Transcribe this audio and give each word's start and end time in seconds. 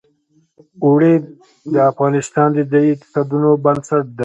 اوړي 0.83 1.13
د 1.73 1.75
افغانستان 1.91 2.47
د 2.53 2.59
ځایي 2.71 2.89
اقتصادونو 2.93 3.49
بنسټ 3.63 4.05
دی. 4.15 4.19